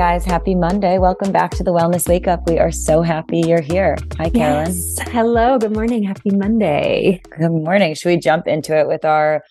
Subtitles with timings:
[0.00, 0.24] guys.
[0.24, 0.96] Happy Monday.
[0.96, 2.48] Welcome back to the Wellness Wake Up.
[2.48, 3.98] We are so happy you're here.
[4.16, 4.68] Hi, Carolyn.
[4.68, 4.96] Yes.
[5.08, 5.58] Hello.
[5.58, 6.04] Good morning.
[6.04, 7.20] Happy Monday.
[7.38, 7.92] Good morning.
[7.94, 9.42] Should we jump into it with our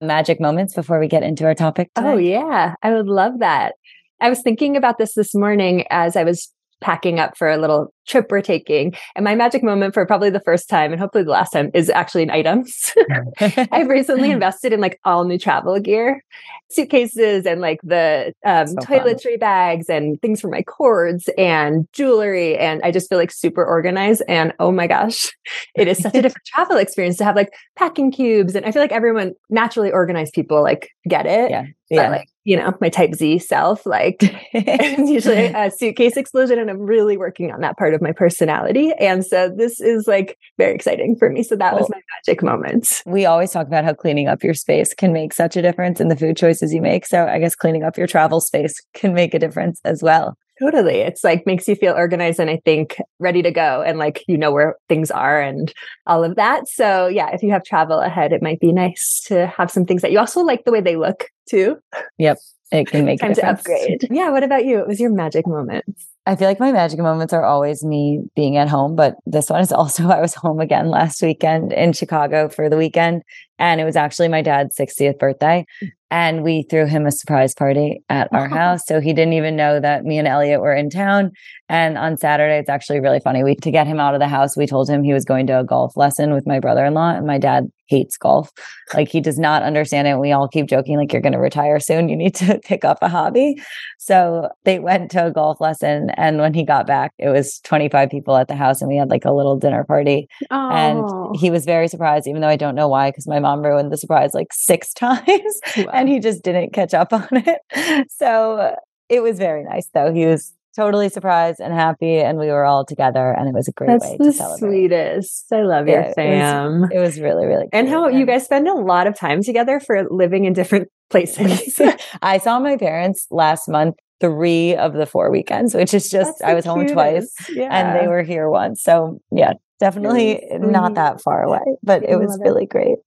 [0.00, 1.90] magic moments before we get into our topic?
[1.94, 2.08] Today?
[2.08, 2.74] Oh, yeah.
[2.82, 3.74] I would love that.
[4.18, 7.92] I was thinking about this this morning as I was packing up for a little
[8.06, 8.94] trip we're taking.
[9.14, 11.90] And my magic moment for probably the first time and hopefully the last time is
[11.90, 12.92] actually in items.
[13.40, 16.24] I've recently invested in like all new travel gear,
[16.70, 19.38] suitcases and like the um, so toiletry fun.
[19.40, 22.56] bags and things for my cords and jewelry.
[22.56, 24.22] And I just feel like super organized.
[24.28, 25.30] And oh my gosh,
[25.74, 28.54] it is such a different travel experience to have like packing cubes.
[28.54, 31.50] And I feel like everyone naturally organized people like get it.
[31.50, 31.64] Yeah.
[31.90, 32.10] Yeah.
[32.10, 34.16] like you know, my type Z self, like
[34.54, 36.58] it's usually a suitcase explosion.
[36.58, 38.90] And I'm really working on that part of my personality.
[38.98, 41.42] And so this is like very exciting for me.
[41.42, 43.02] So that well, was my magic moment.
[43.04, 46.08] We always talk about how cleaning up your space can make such a difference in
[46.08, 47.04] the food choices you make.
[47.04, 50.38] So I guess cleaning up your travel space can make a difference as well.
[50.60, 50.96] Totally.
[50.96, 54.36] It's like makes you feel organized and I think ready to go and like you
[54.36, 55.72] know where things are and
[56.06, 56.68] all of that.
[56.68, 60.02] So, yeah, if you have travel ahead, it might be nice to have some things
[60.02, 61.78] that you also like the way they look too.
[62.18, 62.38] Yep.
[62.70, 64.06] It can make time to upgrade.
[64.10, 64.30] Yeah.
[64.30, 64.78] What about you?
[64.78, 65.84] What was your magic moment?
[66.26, 69.60] I feel like my magic moments are always me being at home, but this one
[69.60, 73.22] is also I was home again last weekend in Chicago for the weekend.
[73.58, 75.64] And it was actually my dad's 60th birthday.
[76.10, 78.80] And we threw him a surprise party at our house.
[78.86, 81.32] So he didn't even know that me and Elliot were in town.
[81.68, 83.44] And on Saturday, it's actually really funny.
[83.44, 85.60] We to get him out of the house, we told him he was going to
[85.60, 87.16] a golf lesson with my brother-in-law.
[87.16, 88.50] And my dad hates golf.
[88.94, 90.18] Like he does not understand it.
[90.18, 92.08] We all keep joking, like, you're gonna retire soon.
[92.08, 93.60] You need to pick up a hobby.
[93.98, 96.10] So they went to a golf lesson.
[96.10, 99.10] And when he got back, it was 25 people at the house and we had
[99.10, 100.28] like a little dinner party.
[100.50, 100.70] Oh.
[100.70, 103.92] And he was very surprised, even though I don't know why, because my mom ruined
[103.92, 105.84] the surprise like six times wow.
[105.92, 108.06] and he just didn't catch up on it.
[108.10, 108.76] So uh,
[109.08, 110.12] it was very nice though.
[110.12, 113.72] He was totally surprised and happy and we were all together and it was a
[113.72, 114.68] great That's way the to celebrate.
[114.68, 115.52] Sweetest.
[115.52, 116.74] I love your fam.
[116.74, 119.42] It was, it was really, really And how you guys spend a lot of time
[119.42, 121.80] together for living in different places.
[122.22, 126.54] I saw my parents last month three of the four weekends, which is just I
[126.54, 126.66] was cutest.
[126.66, 127.68] home twice yeah.
[127.70, 128.82] and they were here once.
[128.82, 132.70] So yeah, definitely not that far away, but it was really it.
[132.70, 132.98] great.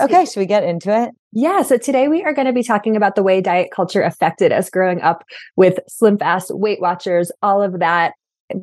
[0.00, 1.10] Okay, should we get into it?
[1.32, 1.62] Yeah.
[1.62, 4.70] So today we are going to be talking about the way diet culture affected us
[4.70, 5.24] growing up
[5.56, 8.14] with Slim Fast, Weight Watchers, all of that.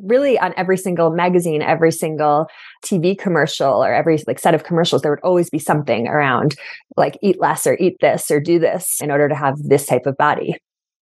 [0.04, 2.46] Really, on every single magazine, every single
[2.84, 6.54] TV commercial, or every like set of commercials, there would always be something around
[6.96, 10.06] like eat less or eat this or do this in order to have this type
[10.06, 10.54] of body.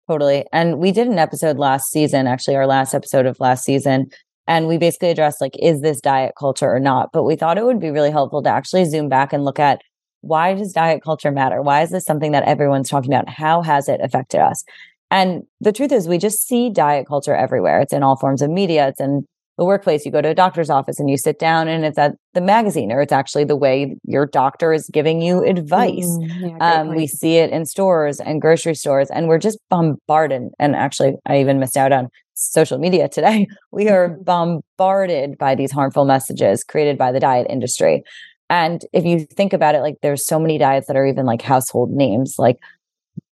[0.08, 0.46] Totally.
[0.50, 4.06] And we did an episode last season, actually, our last episode of last season,
[4.46, 7.10] and we basically addressed like, is this diet culture or not?
[7.12, 9.82] But we thought it would be really helpful to actually zoom back and look at
[10.20, 11.62] why does diet culture matter?
[11.62, 13.28] Why is this something that everyone's talking about?
[13.28, 14.64] How has it affected us?
[15.10, 17.80] And the truth is, we just see diet culture everywhere.
[17.80, 18.88] It's in all forms of media.
[18.88, 19.26] It's in
[19.58, 20.06] the workplace.
[20.06, 22.92] You go to a doctor's office and you sit down, and it's at the magazine,
[22.92, 26.06] or it's actually the way your doctor is giving you advice.
[26.06, 30.42] Mm, yeah, um, we see it in stores and grocery stores, and we're just bombarded.
[30.58, 33.46] And actually, I even missed out on social media today.
[33.72, 38.02] We are bombarded by these harmful messages created by the diet industry.
[38.50, 41.40] And if you think about it, like there's so many diets that are even like
[41.40, 42.58] household names, like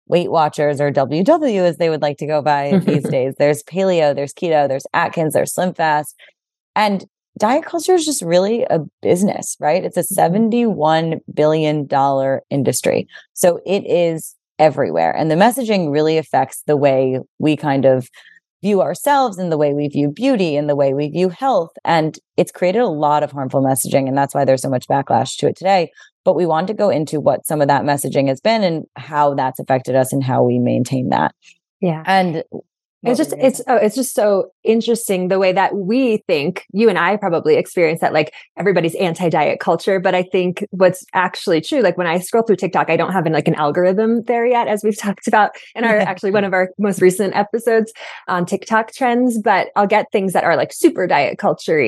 [0.06, 3.34] Weight Watchers or WW as they would like to go by these days.
[3.36, 6.14] There's paleo, there's keto, there's Atkins, there's Slim Fast.
[6.76, 7.04] And
[7.36, 9.84] diet culture is just really a business, right?
[9.84, 10.70] It's a mm-hmm.
[10.70, 13.08] $71 billion industry.
[13.34, 15.14] So it is everywhere.
[15.14, 18.08] And the messaging really affects the way we kind of
[18.62, 21.70] view ourselves and the way we view beauty and the way we view health.
[21.84, 24.08] And it's created a lot of harmful messaging.
[24.08, 25.90] And that's why there's so much backlash to it today.
[26.24, 29.34] But we want to go into what some of that messaging has been and how
[29.34, 31.34] that's affected us and how we maintain that.
[31.80, 32.02] Yeah.
[32.06, 32.42] And
[33.08, 36.98] it's just it's oh, it's just so interesting the way that we think you and
[36.98, 41.96] I probably experience that like everybody's anti-diet culture but I think what's actually true like
[41.96, 44.82] when I scroll through TikTok I don't have an, like an algorithm there yet as
[44.84, 47.92] we've talked about in our actually one of our most recent episodes
[48.28, 51.78] on TikTok trends but I'll get things that are like super diet culture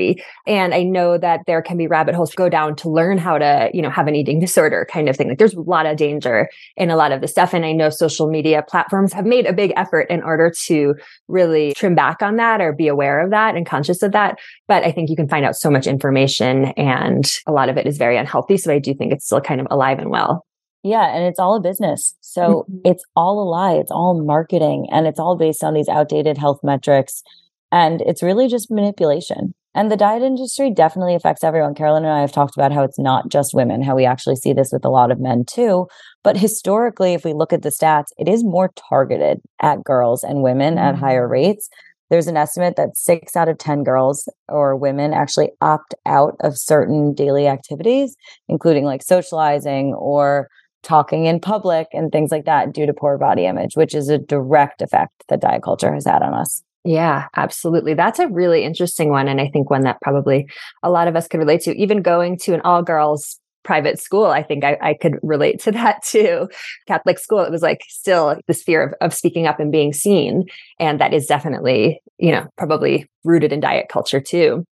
[0.46, 3.38] and I know that there can be rabbit holes to go down to learn how
[3.38, 5.28] to you know have an eating disorder kind of thing.
[5.28, 7.90] Like there's a lot of danger in a lot of the stuff and I know
[7.90, 10.94] social media platforms have made a big effort in order to
[11.28, 14.38] really trim back on that or be aware of that and conscious of that.
[14.68, 17.86] But I think you can find out so much information and a lot of it
[17.86, 18.56] is very unhealthy.
[18.56, 20.46] So I do think it's still kind of alive and well.
[20.82, 22.16] Yeah, and it's all a business.
[22.20, 22.78] So mm-hmm.
[22.84, 23.74] it's all a lie.
[23.74, 27.22] It's all marketing and it's all based on these outdated health metrics.
[27.70, 29.54] And it's really just manipulation.
[29.74, 31.74] And the diet industry definitely affects everyone.
[31.74, 34.52] Carolyn and I have talked about how it's not just women, how we actually see
[34.52, 35.86] this with a lot of men too.
[36.24, 40.42] But historically, if we look at the stats, it is more targeted at girls and
[40.42, 40.84] women mm-hmm.
[40.84, 41.68] at higher rates.
[42.10, 46.58] There's an estimate that six out of 10 girls or women actually opt out of
[46.58, 48.16] certain daily activities,
[48.48, 50.48] including like socializing or
[50.82, 54.18] talking in public and things like that due to poor body image, which is a
[54.18, 56.64] direct effect that diet culture has had on us.
[56.84, 57.94] Yeah, absolutely.
[57.94, 59.28] That's a really interesting one.
[59.28, 60.48] And I think one that probably
[60.82, 61.76] a lot of us could relate to.
[61.76, 65.72] Even going to an all girls private school, I think I, I, could relate to
[65.72, 66.48] that too.
[66.88, 70.44] Catholic school, it was like still this fear of, of speaking up and being seen.
[70.78, 74.64] And that is definitely, you know, probably rooted in diet culture too.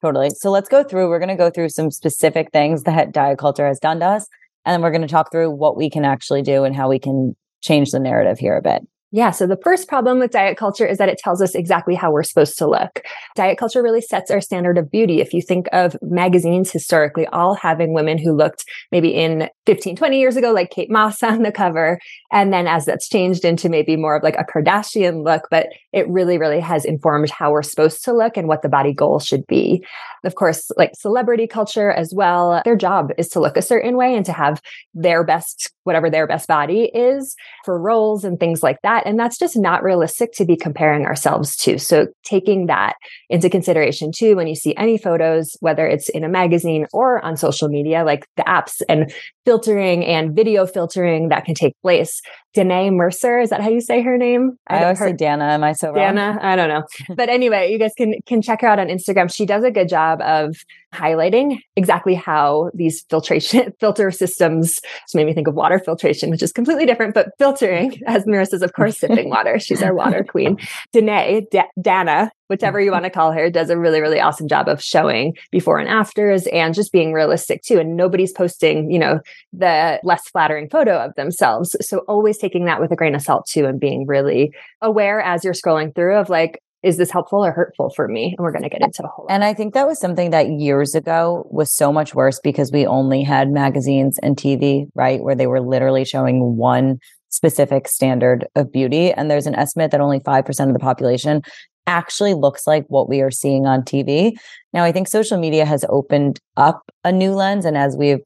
[0.00, 0.30] Totally.
[0.30, 3.66] So let's go through, we're going to go through some specific things that diet culture
[3.68, 4.26] has done to us.
[4.64, 6.98] And then we're going to talk through what we can actually do and how we
[6.98, 8.82] can change the narrative here a bit.
[9.14, 9.30] Yeah.
[9.30, 12.22] So the first problem with diet culture is that it tells us exactly how we're
[12.22, 13.02] supposed to look.
[13.36, 15.20] Diet culture really sets our standard of beauty.
[15.20, 20.18] If you think of magazines historically, all having women who looked maybe in 15, 20
[20.18, 22.00] years ago, like Kate Moss on the cover.
[22.32, 26.08] And then as that's changed into maybe more of like a Kardashian look, but it
[26.08, 29.46] really, really has informed how we're supposed to look and what the body goal should
[29.46, 29.84] be.
[30.24, 34.14] Of course, like celebrity culture as well, their job is to look a certain way
[34.14, 34.62] and to have
[34.94, 37.36] their best, whatever their best body is
[37.66, 39.01] for roles and things like that.
[39.04, 41.78] And that's just not realistic to be comparing ourselves to.
[41.78, 42.94] So taking that
[43.28, 47.36] into consideration too, when you see any photos, whether it's in a magazine or on
[47.36, 49.12] social media, like the apps and
[49.44, 52.20] filtering and video filtering that can take place.
[52.54, 54.58] Danae Mercer, is that how you say her name?
[54.66, 55.44] I, I always say Dana.
[55.44, 55.96] Am I so wrong?
[55.96, 56.84] Dana, I don't know.
[57.16, 59.32] but anyway, you guys can can check her out on Instagram.
[59.32, 60.56] She does a good job of
[60.92, 66.42] highlighting exactly how these filtration filter systems just made me think of water filtration, which
[66.42, 69.58] is completely different, but filtering, as Marissa's, of course, sipping water.
[69.58, 70.58] She's our water queen.
[70.92, 72.86] Danae, D- Dana, whichever mm-hmm.
[72.86, 75.88] you want to call her, does a really, really awesome job of showing before and
[75.88, 77.78] afters and just being realistic too.
[77.78, 79.20] And nobody's posting, you know,
[79.52, 81.76] the less flattering photo of themselves.
[81.80, 85.44] So always taking that with a grain of salt too and being really aware as
[85.44, 88.34] you're scrolling through of like, is this helpful or hurtful for me?
[88.36, 89.26] And we're going to get into a whole.
[89.30, 92.86] And I think that was something that years ago was so much worse because we
[92.86, 95.22] only had magazines and TV, right?
[95.22, 96.98] Where they were literally showing one
[97.28, 99.12] specific standard of beauty.
[99.12, 101.42] And there's an estimate that only 5% of the population
[101.86, 104.32] actually looks like what we are seeing on TV.
[104.72, 107.64] Now, I think social media has opened up a new lens.
[107.64, 108.20] And as we've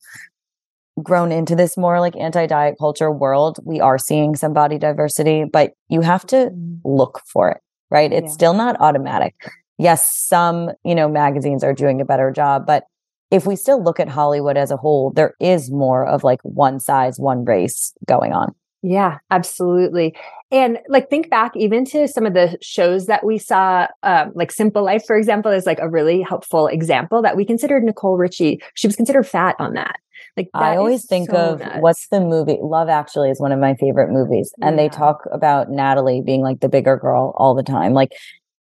[1.02, 5.44] grown into this more like anti diet culture world, we are seeing some body diversity,
[5.44, 6.80] but you have to mm.
[6.84, 7.60] look for it
[7.90, 8.12] right?
[8.12, 8.32] It's yeah.
[8.32, 9.34] still not automatic.
[9.78, 12.84] Yes, some, you know, magazines are doing a better job, but
[13.30, 16.80] if we still look at Hollywood as a whole, there is more of like one
[16.80, 18.54] size, one race going on.
[18.82, 20.16] Yeah, absolutely.
[20.50, 24.52] And like think back even to some of the shows that we saw, um, like
[24.52, 28.60] Simple Life, for example, is like a really helpful example that we considered Nicole Richie.
[28.74, 29.96] She was considered fat on that.
[30.36, 31.78] Like I always think so of nuts.
[31.80, 32.58] what's the movie?
[32.60, 34.82] Love Actually is one of my favorite movies, and yeah.
[34.82, 37.94] they talk about Natalie being like the bigger girl all the time.
[37.94, 38.12] Like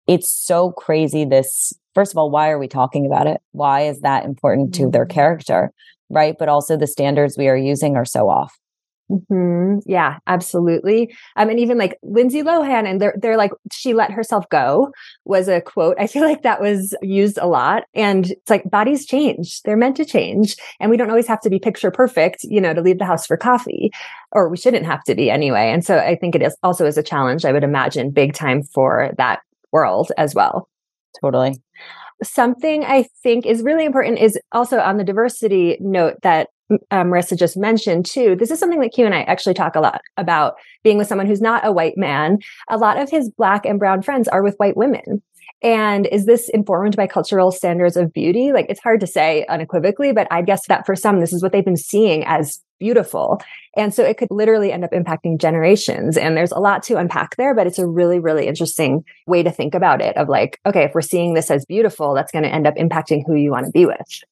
[0.06, 1.25] it's so crazy.
[1.25, 3.40] This first of all, why are we talking about it?
[3.52, 4.90] Why is that important to mm-hmm.
[4.90, 5.73] their character?
[6.11, 8.52] Right, but also the standards we are using are so off.
[9.12, 9.81] Mm-hmm.
[9.85, 11.14] Yeah, absolutely.
[11.37, 14.91] Um, and even like Lindsay Lohan, and they're they're like she let herself go
[15.26, 15.97] was a quote.
[16.00, 19.97] I feel like that was used a lot, and it's like bodies change; they're meant
[19.97, 22.99] to change, and we don't always have to be picture perfect, you know, to leave
[22.99, 23.91] the house for coffee,
[24.32, 25.70] or we shouldn't have to be anyway.
[25.70, 27.44] And so I think it is also is a challenge.
[27.44, 29.40] I would imagine big time for that
[29.73, 30.69] world as well.
[31.21, 31.61] Totally
[32.23, 36.49] something I think is really important is also on the diversity note that
[36.91, 38.37] um, Marissa just mentioned too.
[38.37, 41.26] This is something that Q and I actually talk a lot about being with someone
[41.26, 42.38] who's not a white man.
[42.69, 45.23] A lot of his black and brown friends are with white women.
[45.62, 48.52] And is this informed by cultural standards of beauty?
[48.52, 51.52] Like it's hard to say unequivocally, but I guess that for some, this is what
[51.52, 53.40] they've been seeing as beautiful.
[53.76, 56.16] And so it could literally end up impacting generations.
[56.16, 59.52] And there's a lot to unpack there, but it's a really, really interesting way to
[59.52, 62.52] think about it of like, okay, if we're seeing this as beautiful, that's going to
[62.52, 64.25] end up impacting who you want to be with.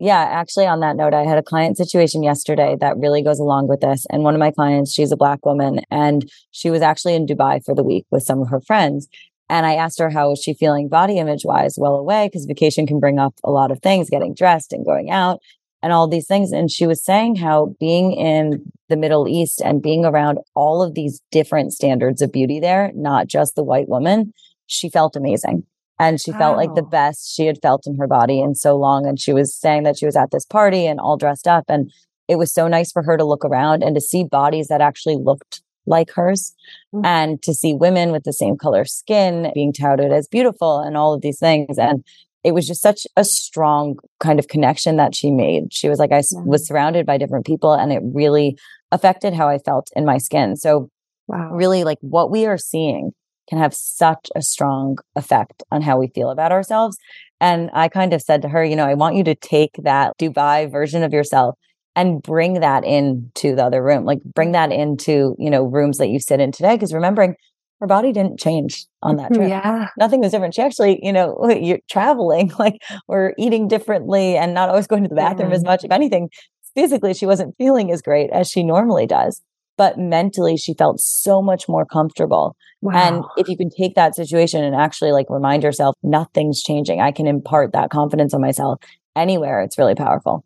[0.00, 3.68] Yeah, actually, on that note, I had a client situation yesterday that really goes along
[3.68, 4.04] with this.
[4.10, 7.64] And one of my clients, she's a Black woman, and she was actually in Dubai
[7.64, 9.08] for the week with some of her friends.
[9.48, 12.86] And I asked her how was she feeling body image wise well away because vacation
[12.86, 15.40] can bring up a lot of things, getting dressed and going out
[15.82, 16.50] and all these things.
[16.50, 20.94] And she was saying how being in the Middle East and being around all of
[20.94, 24.32] these different standards of beauty there, not just the white woman,
[24.66, 25.64] she felt amazing.
[26.00, 29.06] And she felt like the best she had felt in her body in so long.
[29.06, 31.66] And she was saying that she was at this party and all dressed up.
[31.68, 31.92] And
[32.26, 35.16] it was so nice for her to look around and to see bodies that actually
[35.16, 36.54] looked like hers
[36.94, 37.04] mm-hmm.
[37.04, 41.12] and to see women with the same color skin being touted as beautiful and all
[41.12, 42.04] of these things and
[42.44, 45.72] it was just such a strong kind of connection that she made.
[45.72, 46.42] She was like, I yeah.
[46.44, 48.58] was surrounded by different people and it really
[48.92, 50.56] affected how I felt in my skin.
[50.56, 50.90] So,
[51.26, 51.50] wow.
[51.52, 53.12] really, like what we are seeing
[53.48, 56.98] can have such a strong effect on how we feel about ourselves.
[57.40, 60.16] And I kind of said to her, you know, I want you to take that
[60.18, 61.58] Dubai version of yourself
[61.96, 66.08] and bring that into the other room, like bring that into, you know, rooms that
[66.08, 66.76] you sit in today.
[66.76, 67.36] Cause remembering
[67.80, 69.48] her body didn't change on that mm-hmm, trip.
[69.48, 69.88] Yeah.
[69.98, 70.54] Nothing was different.
[70.54, 75.08] She actually, you know, you're traveling, like we're eating differently and not always going to
[75.08, 75.56] the bathroom yeah.
[75.56, 75.84] as much.
[75.84, 76.30] If anything,
[76.74, 79.42] physically, she wasn't feeling as great as she normally does.
[79.76, 82.56] But mentally, she felt so much more comfortable.
[82.80, 82.92] Wow.
[82.94, 87.10] And if you can take that situation and actually like remind yourself, nothing's changing, I
[87.10, 88.78] can impart that confidence on myself
[89.16, 90.44] anywhere, it's really powerful.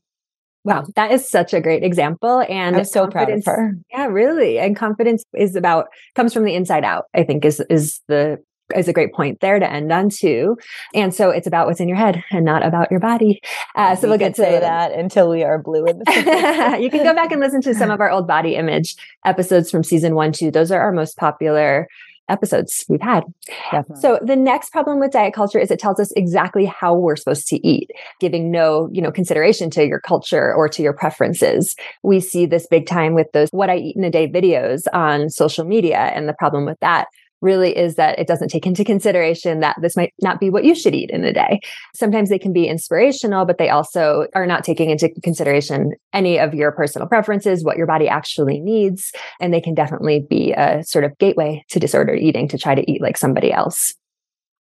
[0.64, 2.44] Wow, that is such a great example.
[2.48, 3.74] And I'm so proud of her.
[3.90, 4.58] Yeah, really.
[4.58, 8.38] And confidence is about comes from the inside out, I think is is the
[8.74, 10.56] is a great point there to end on too.
[10.94, 13.40] And so it's about what's in your head and not about your body.
[13.74, 16.82] Uh, so we will get to say that until we are blue in the face.
[16.82, 19.82] you can go back and listen to some of our old body image episodes from
[19.82, 20.50] season one, two.
[20.50, 21.88] Those are our most popular
[22.28, 23.24] episodes we've had.
[23.70, 24.00] Definitely.
[24.00, 27.48] So the next problem with diet culture is it tells us exactly how we're supposed
[27.48, 31.74] to eat, giving no, you know, consideration to your culture or to your preferences.
[32.02, 35.30] We see this big time with those what I eat in a day videos on
[35.30, 37.08] social media and the problem with that
[37.40, 40.74] really is that it doesn't take into consideration that this might not be what you
[40.74, 41.60] should eat in a day.
[41.94, 46.54] Sometimes they can be inspirational, but they also are not taking into consideration any of
[46.54, 49.12] your personal preferences, what your body actually needs.
[49.40, 52.90] And they can definitely be a sort of gateway to disordered eating to try to
[52.90, 53.94] eat like somebody else.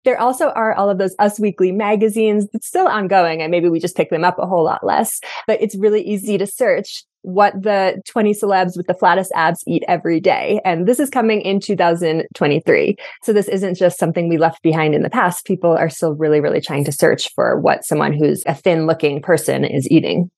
[0.04, 2.46] There also are all of those Us Weekly magazines.
[2.52, 5.60] It's still ongoing and maybe we just pick them up a whole lot less, but
[5.60, 10.20] it's really easy to search what the 20 celebs with the flattest abs eat every
[10.20, 10.60] day.
[10.62, 12.96] And this is coming in 2023.
[13.22, 15.46] So this isn't just something we left behind in the past.
[15.46, 19.22] People are still really, really trying to search for what someone who's a thin looking
[19.22, 20.30] person is eating.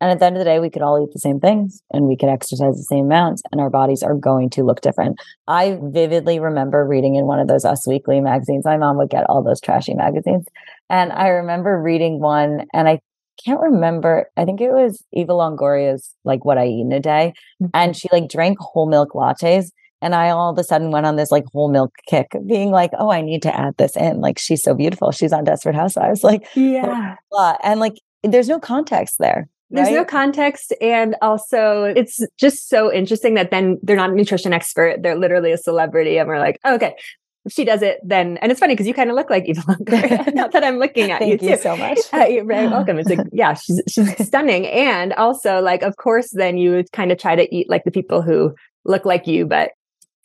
[0.00, 2.06] And at the end of the day, we could all eat the same things and
[2.06, 5.20] we could exercise the same amounts and our bodies are going to look different.
[5.46, 8.64] I vividly remember reading in one of those Us Weekly magazines.
[8.64, 10.46] My mom would get all those trashy magazines.
[10.88, 13.00] And I remember reading one and I
[13.44, 14.30] can't remember.
[14.36, 17.34] I think it was Eva Longoria's like what I eat in a day.
[17.62, 17.70] Mm-hmm.
[17.74, 19.70] And she like drank whole milk lattes.
[20.02, 22.90] And I all of a sudden went on this like whole milk kick, being like,
[22.98, 24.22] oh, I need to add this in.
[24.22, 25.12] Like she's so beautiful.
[25.12, 26.24] She's on Desperate Housewives.
[26.30, 26.86] Like, yeah.
[26.86, 27.56] Blah, blah.
[27.62, 29.48] And like there's no context there.
[29.70, 29.94] There's right?
[29.94, 30.74] no context.
[30.80, 35.02] And also, it's just so interesting that then they're not a nutrition expert.
[35.02, 36.18] They're literally a celebrity.
[36.18, 36.96] And we're like, oh, okay,
[37.44, 39.62] if she does it, then and it's funny because you kind of look like Eva
[39.62, 40.34] Longoria.
[40.34, 41.38] Not that I'm looking at you.
[41.38, 41.98] Thank you so much.
[42.12, 42.98] Uh, you're very welcome.
[42.98, 47.10] It's like yeah, she's she's stunning, and also like of course, then you would kind
[47.12, 49.70] of try to eat like the people who look like you, but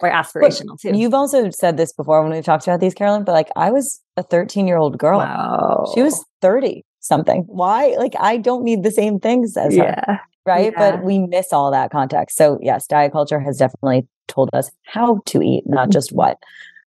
[0.01, 0.97] are aspirational but too.
[0.97, 3.23] You've also said this before when we've talked about these, Carolyn.
[3.23, 5.19] But like, I was a 13 year old girl.
[5.19, 5.91] Wow.
[5.93, 7.43] She was 30 something.
[7.47, 7.95] Why?
[7.97, 10.01] Like, I don't need the same things as yeah.
[10.07, 10.19] her.
[10.45, 10.73] Right.
[10.73, 10.91] Yeah.
[10.91, 12.37] But we miss all that context.
[12.37, 15.91] So yes, diet culture has definitely told us how to eat, not mm-hmm.
[15.91, 16.37] just what.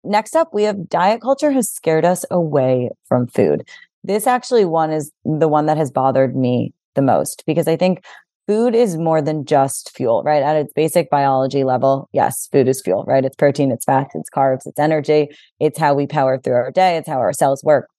[0.03, 3.67] Next up, we have diet culture has scared us away from food.
[4.03, 8.03] This actually one is the one that has bothered me the most because I think
[8.47, 10.41] food is more than just fuel, right?
[10.41, 13.25] At its basic biology level, yes, food is fuel, right?
[13.25, 15.29] It's protein, it's fats, it's carbs, it's energy.
[15.59, 17.89] It's how we power through our day, it's how our cells work.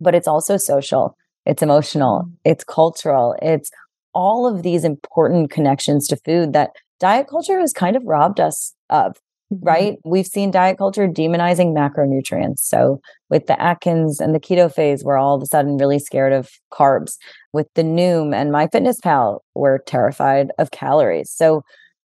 [0.00, 2.32] But it's also social, it's emotional, mm.
[2.44, 3.70] it's cultural, it's
[4.12, 8.74] all of these important connections to food that diet culture has kind of robbed us
[8.90, 9.16] of.
[9.52, 9.66] Mm-hmm.
[9.66, 9.98] right?
[10.04, 12.60] We've seen diet culture demonizing macronutrients.
[12.60, 16.32] So with the Atkins and the keto phase, we're all of a sudden really scared
[16.32, 17.16] of carbs.
[17.52, 21.32] With the Noom and MyFitnessPal, we're terrified of calories.
[21.32, 21.64] So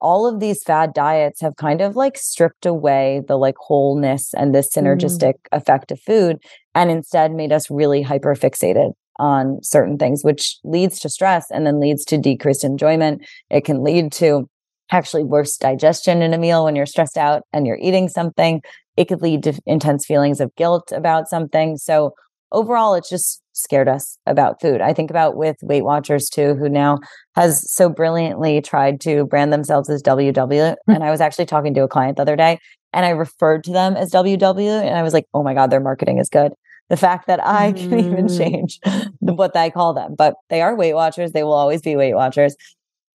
[0.02, 4.54] all of these fad diets have kind of like stripped away the like wholeness and
[4.54, 4.88] the mm-hmm.
[4.88, 5.58] synergistic mm.
[5.58, 6.38] effect of food
[6.76, 11.66] and instead made us really hyper fixated on certain things, which leads to stress and
[11.66, 13.26] then leads to decreased enjoyment.
[13.50, 14.50] It can lead to
[14.92, 18.62] actually worse digestion in a meal when you're stressed out and you're eating something.
[18.96, 21.78] It could lead to intense feelings of guilt about something.
[21.78, 22.14] So
[22.52, 24.82] overall, it's just scared us about food.
[24.82, 27.00] I think about with Weight Watchers too, who now
[27.36, 30.76] has so brilliantly tried to brand themselves as WW.
[30.86, 30.92] Hmm.
[30.92, 32.60] And I was actually talking to a client the other day
[32.94, 34.82] and I referred to them as WW.
[34.82, 36.54] And I was like, oh my God, their marketing is good.
[36.90, 38.00] The fact that I can mm.
[38.00, 38.80] even change
[39.20, 41.32] what I call them, but they are Weight Watchers.
[41.32, 42.56] They will always be Weight Watchers.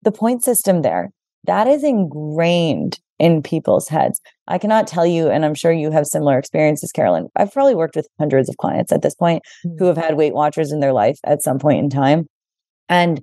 [0.03, 1.11] The point system there
[1.45, 4.21] that is ingrained in people's heads.
[4.49, 7.29] I cannot tell you, and I'm sure you have similar experiences, Carolyn.
[7.37, 9.79] I've probably worked with hundreds of clients at this point mm-hmm.
[9.79, 12.27] who have had Weight Watchers in their life at some point in time.
[12.89, 13.23] And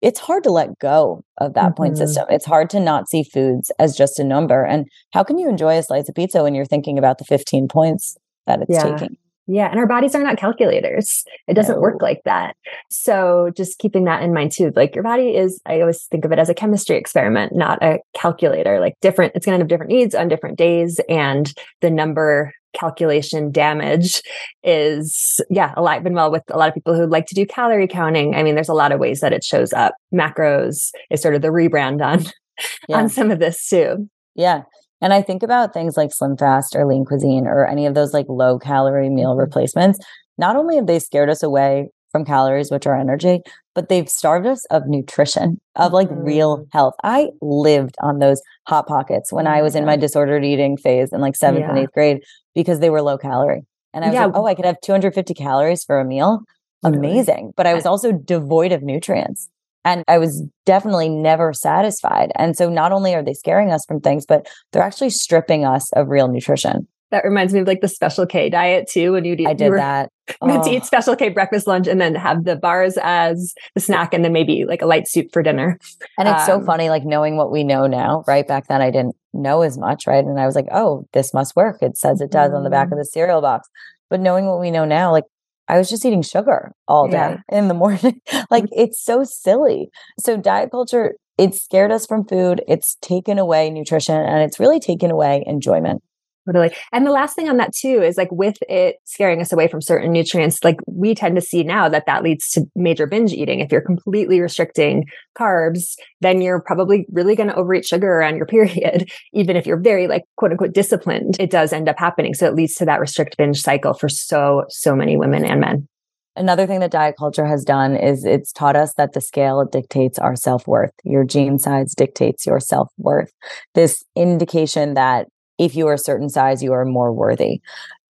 [0.00, 1.74] it's hard to let go of that mm-hmm.
[1.74, 2.26] point system.
[2.30, 4.64] It's hard to not see foods as just a number.
[4.64, 7.68] And how can you enjoy a slice of pizza when you're thinking about the 15
[7.68, 8.96] points that it's yeah.
[8.96, 9.16] taking?
[9.46, 9.70] Yeah.
[9.70, 11.22] And our bodies are not calculators.
[11.48, 11.80] It doesn't no.
[11.80, 12.56] work like that.
[12.90, 14.72] So just keeping that in mind too.
[14.74, 17.98] Like your body is, I always think of it as a chemistry experiment, not a
[18.14, 18.80] calculator.
[18.80, 20.98] Like different, it's going to have different needs on different days.
[21.08, 24.22] And the number calculation damage
[24.62, 27.86] is, yeah, alive and well with a lot of people who like to do calorie
[27.86, 28.34] counting.
[28.34, 29.94] I mean, there's a lot of ways that it shows up.
[30.12, 32.24] Macros is sort of the rebrand on,
[32.88, 32.96] yeah.
[32.96, 34.08] on some of this too.
[34.34, 34.62] Yeah.
[35.04, 38.14] And I think about things like Slim Fast or Lean Cuisine or any of those
[38.14, 39.40] like low calorie meal mm-hmm.
[39.40, 39.98] replacements.
[40.38, 43.40] Not only have they scared us away from calories, which are energy,
[43.74, 46.24] but they've starved us of nutrition, of like mm-hmm.
[46.24, 46.94] real health.
[47.04, 51.20] I lived on those hot pockets when I was in my disordered eating phase in
[51.20, 51.68] like seventh yeah.
[51.68, 52.22] and eighth grade
[52.54, 53.66] because they were low calorie.
[53.92, 54.24] And I was yeah.
[54.24, 56.40] like, oh, I could have 250 calories for a meal.
[56.82, 57.52] Amazing.
[57.56, 59.50] But I was also devoid of nutrients.
[59.84, 62.32] And I was definitely never satisfied.
[62.36, 65.92] And so not only are they scaring us from things, but they're actually stripping us
[65.92, 66.88] of real nutrition.
[67.10, 69.12] That reminds me of like the special K diet too.
[69.12, 70.10] When you eat, I did you that.
[70.42, 74.12] Meant to eat special K breakfast, lunch, and then have the bars as the snack,
[74.12, 75.78] and then maybe like a light soup for dinner.
[76.18, 78.24] And it's um, so funny, like knowing what we know now.
[78.26, 80.24] Right back then, I didn't know as much, right?
[80.24, 81.82] And I was like, oh, this must work.
[81.82, 82.56] It says it does mm.
[82.56, 82.98] on the back of mm-hmm.
[83.00, 83.68] the cereal box.
[84.10, 85.24] But knowing what we know now, like
[85.68, 87.58] I was just eating sugar all day yeah.
[87.58, 88.20] in the morning.
[88.50, 88.80] like mm-hmm.
[88.80, 89.88] it's so silly.
[90.18, 92.62] So diet culture, it's scared us from food.
[92.68, 96.02] It's taken away nutrition and it's really taken away enjoyment.
[96.46, 96.74] Totally.
[96.92, 99.80] And the last thing on that too is like with it scaring us away from
[99.80, 103.60] certain nutrients, like we tend to see now that that leads to major binge eating.
[103.60, 105.06] If you're completely restricting
[105.38, 109.10] carbs, then you're probably really going to overeat sugar around your period.
[109.32, 112.34] Even if you're very like quote unquote disciplined, it does end up happening.
[112.34, 115.88] So it leads to that restrict binge cycle for so, so many women and men.
[116.36, 120.18] Another thing that diet culture has done is it's taught us that the scale dictates
[120.18, 120.90] our self worth.
[121.04, 123.32] Your jean size dictates your self worth.
[123.74, 127.60] This indication that if you are a certain size, you are more worthy.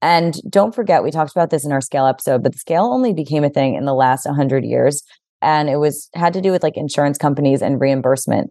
[0.02, 3.12] And don't forget, we talked about this in our scale episode, but the scale only
[3.12, 5.02] became a thing in the last 100 years.
[5.40, 8.50] And it was had to do with like insurance companies and reimbursement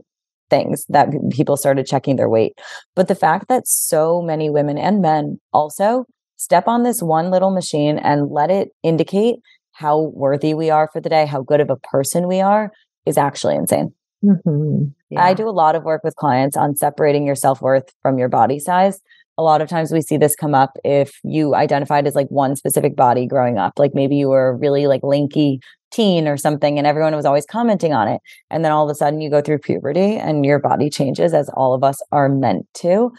[0.50, 2.54] things that people started checking their weight.
[2.96, 6.06] But the fact that so many women and men also
[6.38, 9.36] step on this one little machine and let it indicate
[9.72, 12.72] how worthy we are for the day, how good of a person we are,
[13.06, 13.94] is actually insane.
[14.24, 14.86] Mm-hmm.
[15.14, 15.24] Yeah.
[15.24, 18.30] I do a lot of work with clients on separating your self worth from your
[18.30, 19.00] body size.
[19.38, 22.56] A lot of times we see this come up if you identified as like one
[22.56, 25.60] specific body growing up, like maybe you were really like lanky
[25.92, 28.22] teen or something, and everyone was always commenting on it.
[28.50, 31.50] And then all of a sudden you go through puberty and your body changes as
[31.50, 33.12] all of us are meant to.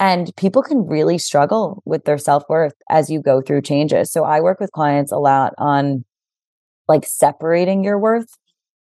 [0.00, 4.10] And people can really struggle with their self worth as you go through changes.
[4.10, 6.04] So I work with clients a lot on
[6.88, 8.28] like separating your worth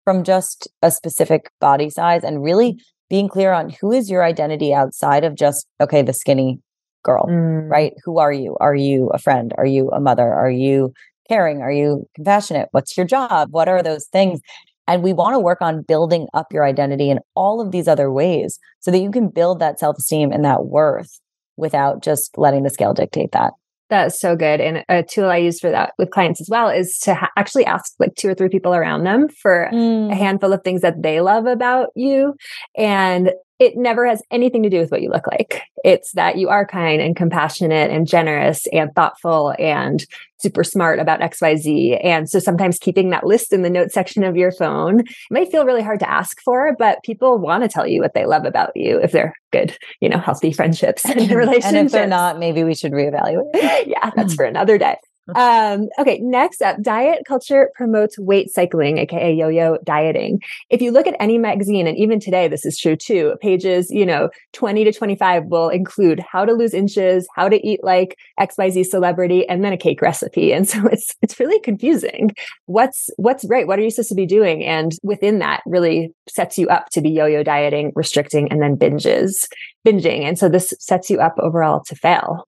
[0.03, 2.77] from just a specific body size and really
[3.09, 6.59] being clear on who is your identity outside of just, okay, the skinny
[7.03, 7.69] girl, mm.
[7.69, 7.93] right?
[8.03, 8.57] Who are you?
[8.59, 9.53] Are you a friend?
[9.57, 10.33] Are you a mother?
[10.33, 10.93] Are you
[11.27, 11.61] caring?
[11.61, 12.69] Are you compassionate?
[12.71, 13.49] What's your job?
[13.51, 14.39] What are those things?
[14.87, 18.11] And we want to work on building up your identity in all of these other
[18.11, 21.19] ways so that you can build that self esteem and that worth
[21.55, 23.53] without just letting the scale dictate that.
[23.93, 24.59] That's so good.
[24.59, 27.63] And a tool I use for that with clients as well is to ha- actually
[27.67, 30.11] ask like two or three people around them for mm.
[30.11, 32.33] a handful of things that they love about you.
[32.75, 35.61] And it never has anything to do with what you look like.
[35.85, 40.05] It's that you are kind and compassionate and generous and thoughtful and
[40.37, 42.03] super smart about XYZ.
[42.03, 45.65] And so sometimes keeping that list in the notes section of your phone might feel
[45.65, 48.71] really hard to ask for, but people want to tell you what they love about
[48.75, 51.65] you if they're good, you know, healthy friendships and relationships.
[51.65, 53.45] and if they're not, maybe we should reevaluate.
[53.87, 54.97] yeah, that's for another day.
[55.35, 60.41] Um, okay, next up, diet culture promotes weight cycling, aka yo-yo dieting.
[60.69, 64.05] If you look at any magazine, and even today, this is true too, pages, you
[64.05, 68.85] know, 20 to 25 will include how to lose inches, how to eat like XYZ
[68.85, 70.53] celebrity, and then a cake recipe.
[70.63, 72.31] And so it's it's really confusing.
[72.67, 73.65] What's what's right?
[73.65, 74.63] What are you supposed to be doing?
[74.63, 79.47] And within that really sets you up to be yo-yo dieting, restricting, and then binges,
[79.85, 80.23] binging.
[80.23, 82.47] And so this sets you up overall to fail.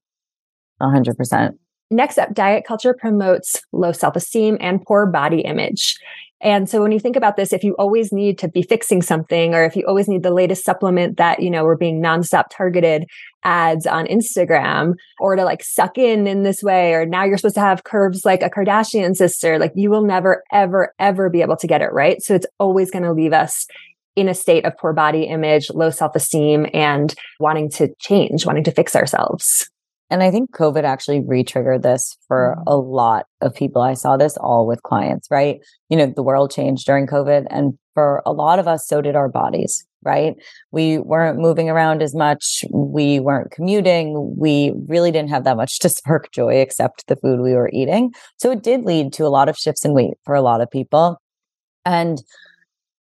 [0.80, 1.58] Hundred percent.
[1.91, 5.98] Next up, diet culture promotes low self esteem and poor body image.
[6.41, 9.56] And so when you think about this, if you always need to be fixing something,
[9.56, 13.06] or if you always need the latest supplement that, you know, we're being nonstop targeted
[13.43, 17.56] ads on Instagram, or to like suck in in this way, or now you're supposed
[17.56, 21.58] to have curves like a Kardashian sister, like you will never, ever, ever be able
[21.58, 22.21] to get it right.
[22.21, 23.65] So it's always going to leave us
[24.15, 28.63] in a state of poor body image, low self esteem, and wanting to change, wanting
[28.65, 29.69] to fix ourselves.
[30.10, 32.68] And I think COVID actually re-triggered this for mm-hmm.
[32.68, 33.82] a lot of people.
[33.82, 35.60] I saw this all with clients, right?
[35.89, 37.48] You know, the world changed during COVID.
[37.50, 39.86] And for a lot of us, so did our bodies.
[40.04, 40.36] right?
[40.72, 42.63] We weren't moving around as much.
[42.72, 44.36] We weren't commuting.
[44.38, 48.13] We really didn't have that much to spark joy except the food we were eating.
[48.38, 50.70] So it did lead to a lot of shifts in weight for a lot of
[50.70, 51.20] people.
[51.86, 52.22] And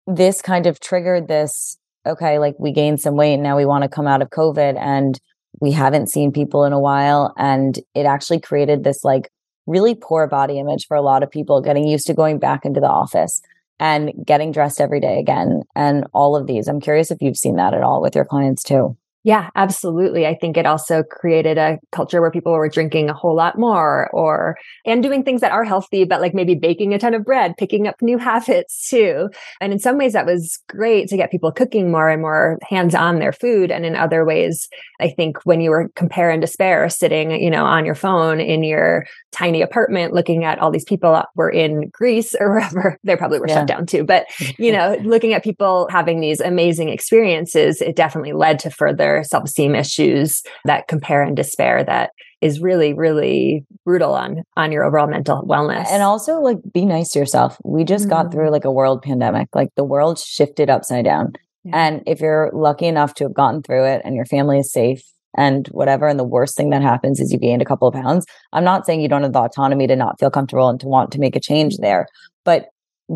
[0.07, 3.83] this kind of triggered this okay, like we gained some weight and now we want
[3.83, 5.21] to come out of COVID and
[5.61, 7.35] we haven't seen people in a while.
[7.37, 9.31] And it actually created this like
[9.67, 12.81] really poor body image for a lot of people getting used to going back into
[12.81, 13.41] the office
[13.79, 16.69] and getting dressed every day again and all of these.
[16.69, 18.97] I'm curious if you've seen that at all with your clients too.
[19.25, 20.27] Yeah, absolutely.
[20.27, 24.11] I think it also created a culture where people were drinking a whole lot more
[24.13, 27.57] or, and doing things that are healthy, but like maybe baking a ton of bread,
[27.57, 29.31] picking up new habits too.
[29.61, 32.97] And in some ways that was great to get people cooking more and more hands
[32.97, 33.71] on their food.
[33.71, 34.69] And in other ways,
[35.01, 38.65] I think when you were compare and despair sitting, you know, on your phone in
[38.65, 43.39] your tiny apartment, looking at all these people were in Greece or wherever they probably
[43.39, 43.61] were yeah.
[43.61, 44.03] shut down too.
[44.03, 44.27] But,
[44.59, 49.75] you know, looking at people having these amazing experiences, it definitely led to further self-esteem
[49.75, 55.43] issues that compare and despair that is really really brutal on on your overall mental
[55.43, 58.53] wellness and also like be nice to yourself we just mm got through mm-hmm.
[58.53, 61.33] like a world pandemic like the world shifted upside down
[61.65, 61.87] yeah.
[61.87, 65.03] and if you're lucky enough to have gotten through it and your family is safe
[65.39, 68.27] and whatever and the worst thing that happens is you gained a couple of pounds
[68.53, 71.11] i'm not saying you don't have the autonomy to not feel comfortable and to want
[71.11, 71.85] to make a change mm-hmm.
[71.85, 72.07] there
[72.45, 72.67] but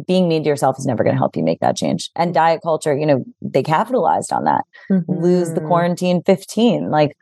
[0.07, 2.11] being mean to yourself is never going to help you make that change.
[2.17, 4.65] And diet culture, you know, they capitalized on that.
[4.91, 5.13] Mm-hmm.
[5.23, 5.69] Lose the mm-hmm.
[5.69, 6.91] quarantine 15.
[6.91, 7.17] Like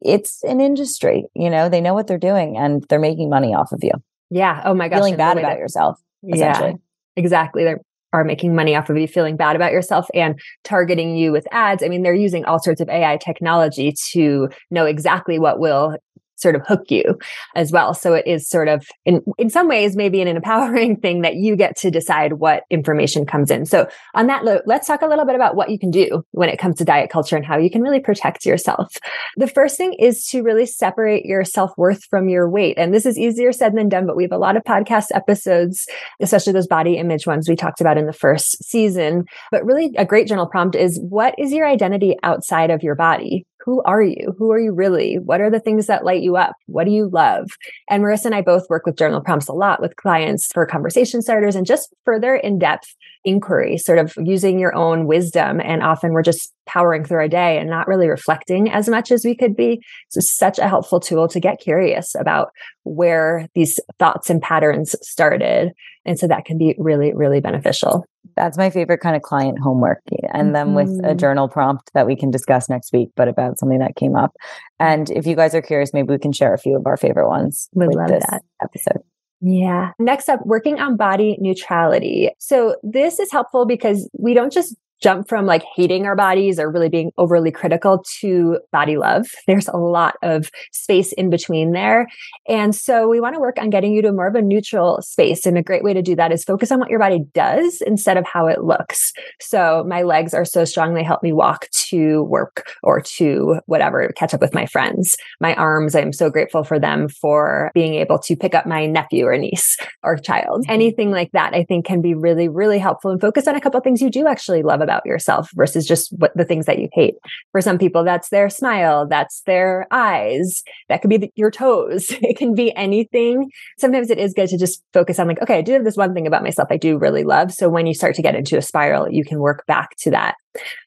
[0.00, 3.72] it's an industry, you know, they know what they're doing and they're making money off
[3.72, 3.92] of you.
[4.30, 4.62] Yeah.
[4.64, 4.98] Oh my gosh.
[4.98, 5.98] Feeling bad about that, yourself.
[6.22, 6.72] Yeah.
[7.16, 7.64] Exactly.
[7.64, 7.74] They
[8.12, 11.82] are making money off of you feeling bad about yourself and targeting you with ads.
[11.82, 15.96] I mean, they're using all sorts of AI technology to know exactly what will
[16.36, 17.18] sort of hook you
[17.54, 17.94] as well.
[17.94, 21.56] So it is sort of in, in some ways, maybe an empowering thing that you
[21.56, 23.66] get to decide what information comes in.
[23.66, 26.48] So on that note, let's talk a little bit about what you can do when
[26.48, 28.96] it comes to diet culture and how you can really protect yourself.
[29.38, 32.78] The first thing is to really separate your self worth from your weight.
[32.78, 35.86] And this is easier said than done, but we have a lot of podcast episodes,
[36.20, 39.24] especially those body image ones we talked about in the first season.
[39.50, 43.46] But really a great journal prompt is what is your identity outside of your body?
[43.66, 44.34] Who are you?
[44.38, 45.18] Who are you really?
[45.18, 46.54] What are the things that light you up?
[46.66, 47.50] What do you love?
[47.90, 51.20] And Marissa and I both work with journal prompts a lot with clients for conversation
[51.20, 52.94] starters and just further in depth
[53.26, 55.60] inquiry, sort of using your own wisdom.
[55.60, 59.24] And often we're just powering through our day and not really reflecting as much as
[59.24, 59.80] we could be.
[60.08, 62.48] So such a helpful tool to get curious about
[62.84, 65.72] where these thoughts and patterns started.
[66.04, 68.04] And so that can be really, really beneficial.
[68.36, 70.00] That's my favorite kind of client homework.
[70.32, 70.52] And mm-hmm.
[70.52, 71.18] then with a mm-hmm.
[71.18, 74.34] journal prompt that we can discuss next week, but about something that came up.
[74.78, 77.28] And if you guys are curious, maybe we can share a few of our favorite
[77.28, 78.42] ones we with love that.
[78.62, 79.02] episode.
[79.40, 79.92] Yeah.
[79.98, 82.30] Next up, working on body neutrality.
[82.38, 86.70] So this is helpful because we don't just jump from like hating our bodies or
[86.70, 89.26] really being overly critical to body love.
[89.46, 92.06] There's a lot of space in between there.
[92.48, 95.44] And so we want to work on getting you to more of a neutral space.
[95.44, 98.16] And a great way to do that is focus on what your body does instead
[98.16, 99.12] of how it looks.
[99.40, 104.12] So my legs are so strong, they help me walk to work or to whatever,
[104.16, 105.16] catch up with my friends.
[105.40, 109.26] My arms, I'm so grateful for them for being able to pick up my nephew
[109.26, 110.62] or niece or child.
[110.62, 110.72] Mm-hmm.
[110.72, 113.80] Anything like that, I think can be really, really helpful and focus on a couple
[113.80, 117.14] things you do actually love about yourself versus just what the things that you hate.
[117.52, 122.12] For some people, that's their smile, that's their eyes, that could be the, your toes.
[122.26, 123.50] It can be anything.
[123.78, 126.12] Sometimes it is good to just focus on like, okay, I do have this one
[126.12, 127.52] thing about myself I do really love.
[127.52, 130.34] So when you start to get into a spiral, you can work back to that.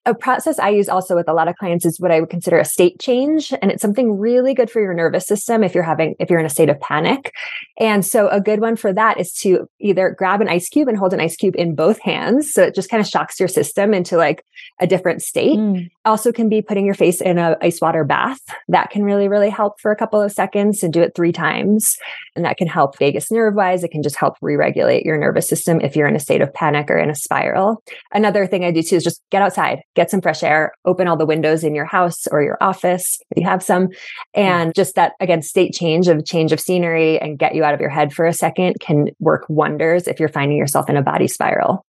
[0.05, 2.57] A process I use also with a lot of clients is what I would consider
[2.57, 3.53] a state change.
[3.61, 6.45] And it's something really good for your nervous system if you're having, if you're in
[6.45, 7.31] a state of panic.
[7.79, 10.97] And so a good one for that is to either grab an ice cube and
[10.97, 12.51] hold an ice cube in both hands.
[12.51, 14.43] So it just kind of shocks your system into like
[14.79, 15.57] a different state.
[15.57, 15.89] Mm.
[16.05, 18.39] Also can be putting your face in a ice water bath.
[18.67, 21.97] That can really, really help for a couple of seconds and do it three times.
[22.35, 23.83] And that can help vagus nerve wise.
[23.83, 26.89] It can just help re-regulate your nervous system if you're in a state of panic
[26.89, 27.83] or in a spiral.
[28.13, 31.07] Another thing I do too is just get outside outside, get some fresh air, open
[31.07, 33.89] all the windows in your house or your office if you have some.
[34.33, 37.81] And just that, again, state change of change of scenery and get you out of
[37.81, 41.27] your head for a second can work wonders if you're finding yourself in a body
[41.27, 41.85] spiral.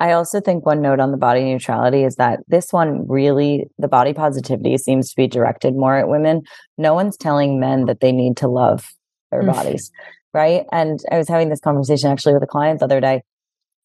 [0.00, 3.86] I also think one note on the body neutrality is that this one really, the
[3.86, 6.42] body positivity seems to be directed more at women.
[6.76, 8.88] No one's telling men that they need to love
[9.30, 9.54] their mm.
[9.54, 9.92] bodies,
[10.34, 10.64] right?
[10.72, 13.22] And I was having this conversation actually with a client the other day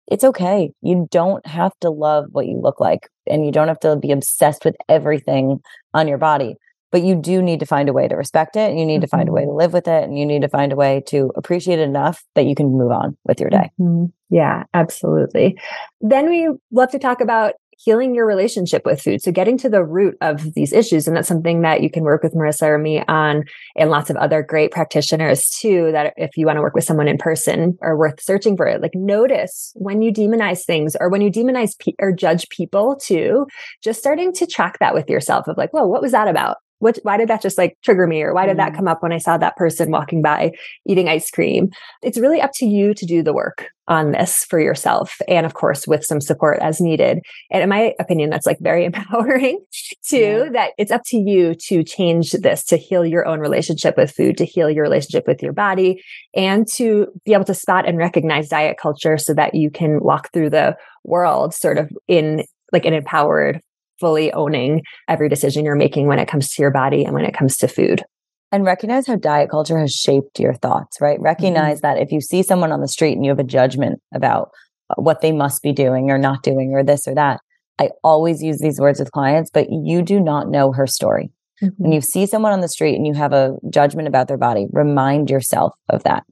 [0.07, 0.71] it's okay.
[0.81, 4.11] You don't have to love what you look like and you don't have to be
[4.11, 5.61] obsessed with everything
[5.93, 6.55] on your body.
[6.89, 8.69] But you do need to find a way to respect it.
[8.69, 9.01] And you need mm-hmm.
[9.01, 9.51] to find a way mm-hmm.
[9.51, 10.03] to live with it.
[10.05, 12.91] And you need to find a way to appreciate it enough that you can move
[12.91, 13.71] on with your day.
[13.79, 14.05] Mm-hmm.
[14.29, 15.59] Yeah, absolutely.
[15.99, 19.21] Then we love to talk about healing your relationship with food.
[19.21, 21.07] So getting to the root of these issues.
[21.07, 23.43] And that's something that you can work with Marissa or me on
[23.75, 27.07] and lots of other great practitioners too, that if you want to work with someone
[27.07, 28.81] in person are worth searching for it.
[28.81, 33.45] Like notice when you demonize things or when you demonize pe- or judge people too,
[33.83, 36.57] just starting to track that with yourself of like, whoa, what was that about?
[36.79, 38.57] What why did that just like trigger me or why did mm.
[38.57, 40.51] that come up when i saw that person walking by
[40.87, 41.69] eating ice cream
[42.01, 45.53] it's really up to you to do the work on this for yourself and of
[45.53, 47.19] course with some support as needed
[47.51, 49.59] and in my opinion that's like very empowering
[50.05, 50.49] too yeah.
[50.51, 54.37] that it's up to you to change this to heal your own relationship with food
[54.37, 56.01] to heal your relationship with your body
[56.35, 60.31] and to be able to spot and recognize diet culture so that you can walk
[60.33, 63.61] through the world sort of in like an empowered
[63.99, 67.33] fully owning every decision you're making when it comes to your body and when it
[67.33, 68.03] comes to food.
[68.51, 71.19] And recognize how diet culture has shaped your thoughts, right?
[71.19, 71.95] Recognize mm-hmm.
[71.95, 74.51] that if you see someone on the street and you have a judgment about
[74.89, 77.41] uh, what they must be doing or not doing or this or that,
[77.79, 81.29] I always use these words with clients, but you do not know her story.
[81.61, 81.83] Mm-hmm.
[81.83, 84.67] When you see someone on the street and you have a judgment about their body,
[84.71, 86.23] remind yourself of that.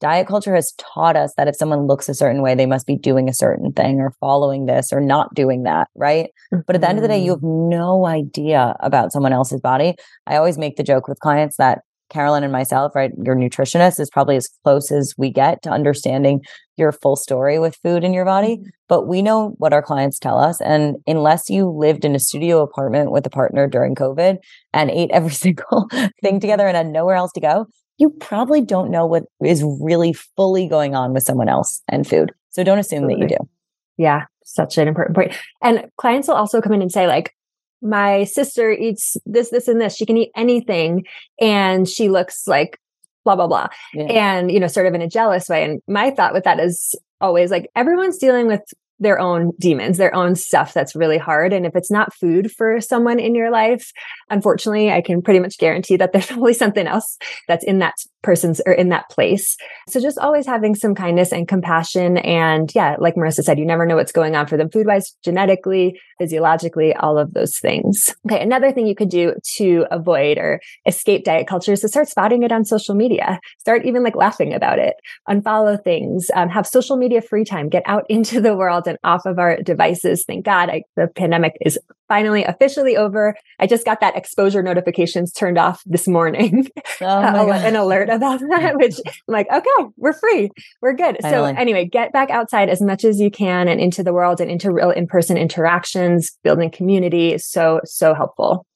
[0.00, 2.96] Diet culture has taught us that if someone looks a certain way, they must be
[2.96, 6.30] doing a certain thing or following this or not doing that, right?
[6.52, 6.62] Mm-hmm.
[6.66, 7.46] But at the end of the day, you mm-hmm.
[7.46, 9.94] have no idea about someone else's body.
[10.26, 13.10] I always make the joke with clients that Carolyn and myself, right?
[13.22, 16.42] Your nutritionist is probably as close as we get to understanding
[16.76, 18.56] your full story with food in your body.
[18.56, 18.68] Mm-hmm.
[18.88, 20.60] But we know what our clients tell us.
[20.60, 24.38] And unless you lived in a studio apartment with a partner during COVID
[24.72, 25.88] and ate every single
[26.22, 27.66] thing together and had nowhere else to go,
[27.98, 32.32] you probably don't know what is really fully going on with someone else and food.
[32.50, 33.26] So don't assume Absolutely.
[33.26, 33.48] that you do.
[33.96, 35.34] Yeah, such an important point.
[35.62, 37.34] And clients will also come in and say, like,
[37.82, 39.96] my sister eats this, this, and this.
[39.96, 41.04] She can eat anything.
[41.40, 42.78] And she looks like
[43.24, 43.68] blah, blah, blah.
[43.94, 44.04] Yeah.
[44.04, 45.64] And, you know, sort of in a jealous way.
[45.64, 48.62] And my thought with that is always like everyone's dealing with
[48.98, 51.52] their own demons, their own stuff that's really hard.
[51.52, 53.92] And if it's not food for someone in your life,
[54.30, 57.18] unfortunately, I can pretty much guarantee that there's probably something else
[57.48, 59.56] that's in that person's or in that place.
[59.88, 62.18] So just always having some kindness and compassion.
[62.18, 65.14] And yeah, like Marissa said, you never know what's going on for them food wise,
[65.24, 68.14] genetically, physiologically, all of those things.
[68.26, 68.42] Okay.
[68.42, 72.42] Another thing you could do to avoid or escape diet culture is to start spotting
[72.42, 73.40] it on social media.
[73.58, 74.94] Start even like laughing about it,
[75.28, 79.26] unfollow things, um, have social media free time, get out into the world and off
[79.26, 80.24] of our devices.
[80.24, 81.78] Thank God I, the pandemic is
[82.12, 83.34] finally officially over.
[83.58, 86.68] I just got that exposure notifications turned off this morning.
[87.00, 90.50] Oh an alert about that, which I'm like, okay, we're free.
[90.80, 91.18] We're good.
[91.22, 91.54] Finally.
[91.54, 94.50] So anyway, get back outside as much as you can and into the world and
[94.50, 98.66] into real in-person interactions, building community is so, so helpful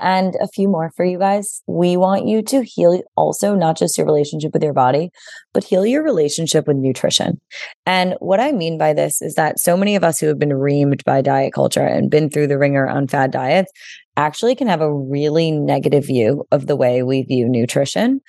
[0.00, 1.62] and a few more for you guys.
[1.66, 5.10] We want you to heal also not just your relationship with your body,
[5.52, 7.40] but heal your relationship with nutrition.
[7.86, 10.50] And what I mean by this is that so many of us who have been
[10.50, 13.70] reamed by diet culture and been through the ringer on fad diets
[14.16, 18.20] actually can have a really negative view of the way we view nutrition.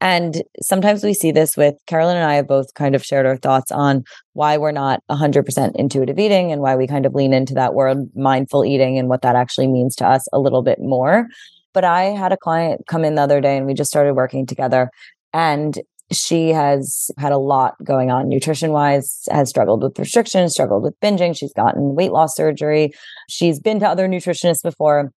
[0.00, 3.36] And sometimes we see this with Carolyn and I have both kind of shared our
[3.36, 7.54] thoughts on why we're not 100% intuitive eating and why we kind of lean into
[7.54, 11.26] that word mindful eating and what that actually means to us a little bit more.
[11.74, 14.46] But I had a client come in the other day and we just started working
[14.46, 14.90] together.
[15.32, 15.78] And
[16.12, 20.98] she has had a lot going on nutrition wise, has struggled with restrictions, struggled with
[21.00, 21.36] binging.
[21.36, 22.92] She's gotten weight loss surgery.
[23.28, 25.12] She's been to other nutritionists before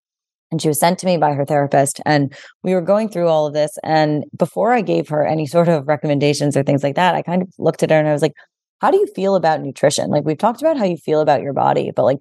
[0.50, 3.46] and she was sent to me by her therapist and we were going through all
[3.46, 7.14] of this and before i gave her any sort of recommendations or things like that
[7.14, 8.34] i kind of looked at her and i was like
[8.80, 10.10] how do you feel about nutrition?
[10.10, 12.18] Like we've talked about how you feel about your body but like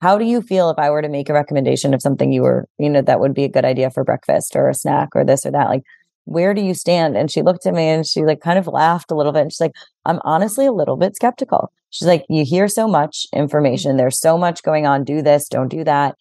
[0.00, 2.66] how do you feel if i were to make a recommendation of something you were
[2.78, 5.46] you know that would be a good idea for breakfast or a snack or this
[5.46, 5.68] or that?
[5.68, 5.82] Like
[6.24, 7.16] where do you stand?
[7.16, 9.52] And she looked at me and she like kind of laughed a little bit and
[9.52, 11.72] she's like i'm honestly a little bit skeptical.
[11.90, 13.92] She's like you hear so much information.
[13.92, 13.98] Mm-hmm.
[13.98, 15.04] There's so much going on.
[15.04, 16.16] Do this don't do that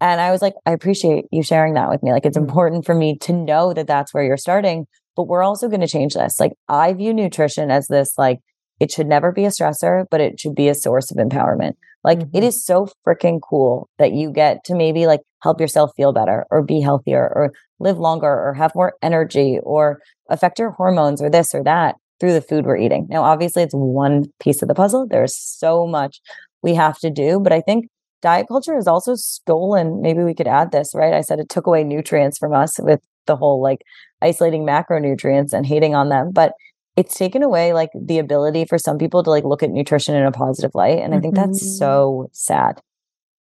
[0.00, 2.12] and I was like, I appreciate you sharing that with me.
[2.12, 2.48] Like, it's mm-hmm.
[2.48, 4.86] important for me to know that that's where you're starting,
[5.16, 6.40] but we're also going to change this.
[6.40, 8.38] Like, I view nutrition as this, like,
[8.80, 11.74] it should never be a stressor, but it should be a source of empowerment.
[12.02, 12.36] Like, mm-hmm.
[12.36, 16.46] it is so freaking cool that you get to maybe like help yourself feel better
[16.50, 21.28] or be healthier or live longer or have more energy or affect your hormones or
[21.28, 23.06] this or that through the food we're eating.
[23.10, 25.06] Now, obviously, it's one piece of the puzzle.
[25.08, 26.20] There's so much
[26.62, 27.86] we have to do, but I think
[28.22, 31.66] diet culture has also stolen maybe we could add this right i said it took
[31.66, 33.82] away nutrients from us with the whole like
[34.22, 36.52] isolating macronutrients and hating on them but
[36.96, 40.24] it's taken away like the ability for some people to like look at nutrition in
[40.24, 41.50] a positive light and i think mm-hmm.
[41.50, 42.80] that's so sad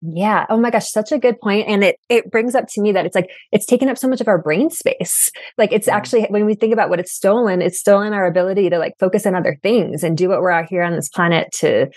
[0.02, 0.48] yeah.
[0.50, 1.68] Oh my gosh, such a good point.
[1.68, 4.20] And it it brings up to me that it's like it's taken up so much
[4.20, 5.32] of our brain space.
[5.58, 5.96] Like it's yeah.
[5.96, 9.28] actually when we think about what it's stolen, it's stolen our ability to like focus
[9.28, 11.88] on other things and do what we're out here on this planet to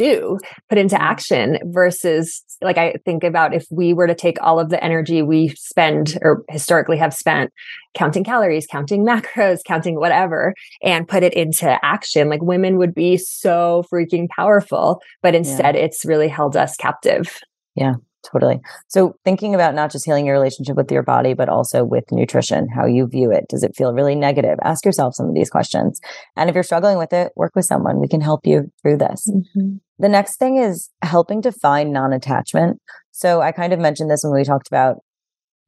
[0.00, 1.04] do, put into mm-hmm.
[1.04, 5.22] action versus like I think about if we were to take all of the energy
[5.22, 7.52] we spend or historically have spent
[7.94, 13.16] counting calories, counting macros, counting whatever, and put it into action, like women would be
[13.16, 15.02] so freaking powerful.
[15.22, 15.82] But instead, yeah.
[15.82, 17.38] it's really held us captive.
[17.74, 17.94] Yeah.
[18.30, 18.60] Totally.
[18.88, 22.68] So, thinking about not just healing your relationship with your body, but also with nutrition,
[22.68, 23.46] how you view it.
[23.48, 24.58] Does it feel really negative?
[24.62, 26.00] Ask yourself some of these questions.
[26.36, 27.98] And if you're struggling with it, work with someone.
[27.98, 29.26] We can help you through this.
[29.30, 29.76] Mm-hmm.
[29.98, 32.80] The next thing is helping to find non attachment.
[33.10, 34.98] So, I kind of mentioned this when we talked about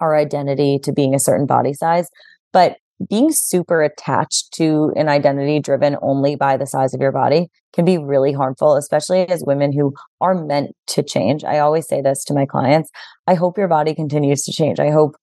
[0.00, 2.10] our identity to being a certain body size,
[2.52, 2.76] but
[3.08, 7.84] being super attached to an identity driven only by the size of your body can
[7.84, 11.44] be really harmful, especially as women who are meant to change.
[11.44, 12.90] I always say this to my clients.
[13.26, 14.78] I hope your body continues to change.
[14.78, 15.16] I hope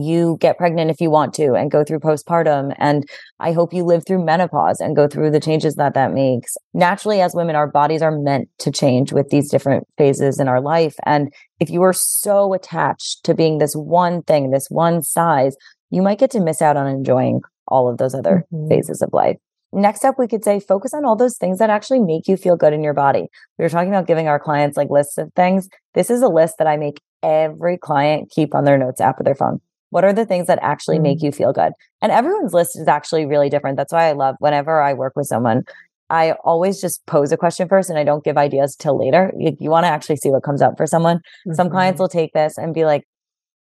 [0.00, 3.04] you get pregnant if you want to and go through postpartum and
[3.40, 7.20] i hope you live through menopause and go through the changes that that makes naturally
[7.20, 10.94] as women our bodies are meant to change with these different phases in our life
[11.04, 15.56] and if you are so attached to being this one thing this one size
[15.92, 18.68] you might get to miss out on enjoying all of those other mm-hmm.
[18.68, 19.36] phases of life.
[19.74, 22.56] Next up, we could say focus on all those things that actually make you feel
[22.56, 23.28] good in your body.
[23.58, 25.68] We were talking about giving our clients like lists of things.
[25.94, 29.24] This is a list that I make every client keep on their notes app of
[29.24, 29.60] their phone.
[29.90, 31.02] What are the things that actually mm-hmm.
[31.04, 31.72] make you feel good?
[32.00, 33.76] And everyone's list is actually really different.
[33.76, 35.64] That's why I love whenever I work with someone,
[36.08, 39.32] I always just pose a question first and I don't give ideas till later.
[39.38, 41.18] You, you want to actually see what comes up for someone.
[41.18, 41.54] Mm-hmm.
[41.54, 42.02] Some clients mm-hmm.
[42.02, 43.06] will take this and be like,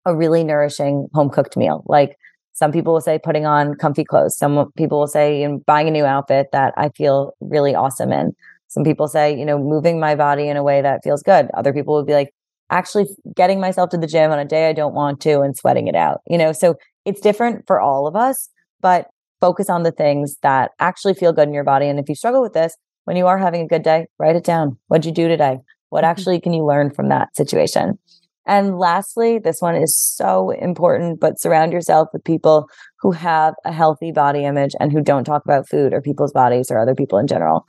[0.05, 1.83] a really nourishing home cooked meal.
[1.87, 2.17] Like
[2.53, 4.37] some people will say putting on comfy clothes.
[4.37, 8.11] Some people will say you know, buying a new outfit that I feel really awesome
[8.11, 8.33] in.
[8.67, 11.49] Some people say, you know, moving my body in a way that feels good.
[11.53, 12.33] Other people would be like,
[12.71, 15.87] actually getting myself to the gym on a day I don't want to and sweating
[15.87, 16.21] it out.
[16.27, 18.49] You know, so it's different for all of us,
[18.81, 19.07] but
[19.39, 21.87] focus on the things that actually feel good in your body.
[21.87, 24.43] And if you struggle with this, when you are having a good day, write it
[24.43, 24.77] down.
[24.87, 25.59] What'd you do today?
[25.89, 26.11] What mm-hmm.
[26.11, 27.99] actually can you learn from that situation?
[28.45, 32.67] And lastly, this one is so important, but surround yourself with people
[32.99, 36.69] who have a healthy body image and who don't talk about food or people's bodies
[36.69, 37.65] or other people in general.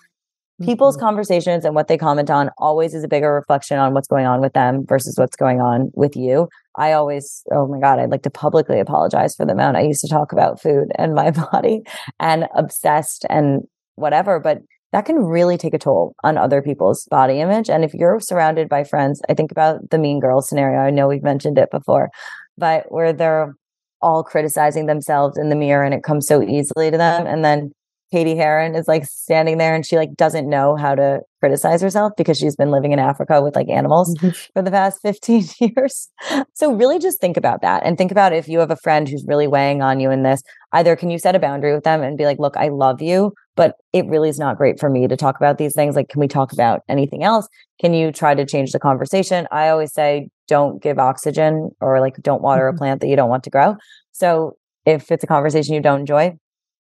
[0.60, 0.70] Mm-hmm.
[0.70, 4.26] People's conversations and what they comment on always is a bigger reflection on what's going
[4.26, 6.48] on with them versus what's going on with you.
[6.76, 10.00] I always, oh my God, I'd like to publicly apologize for the amount I used
[10.02, 11.82] to talk about food and my body
[12.20, 13.62] and obsessed and
[13.96, 14.40] whatever.
[14.40, 14.62] But
[14.96, 17.68] that can really take a toll on other people's body image.
[17.68, 20.78] And if you're surrounded by friends, I think about the mean girl scenario.
[20.78, 22.08] I know we've mentioned it before,
[22.56, 23.52] but where they're
[24.00, 27.26] all criticizing themselves in the mirror and it comes so easily to them.
[27.26, 27.72] And then
[28.10, 32.12] Cady Heron is like standing there and she like doesn't know how to criticize herself
[32.16, 34.30] because she's been living in Africa with like animals mm-hmm.
[34.54, 36.08] for the past 15 years.
[36.54, 39.26] So really just think about that and think about if you have a friend who's
[39.28, 40.40] really weighing on you in this,
[40.72, 43.34] either can you set a boundary with them and be like, look, I love you,
[43.56, 45.96] but it really is not great for me to talk about these things.
[45.96, 47.48] Like, can we talk about anything else?
[47.80, 49.48] Can you try to change the conversation?
[49.50, 52.76] I always say, don't give oxygen or like don't water mm-hmm.
[52.76, 53.76] a plant that you don't want to grow.
[54.12, 56.36] So if it's a conversation you don't enjoy,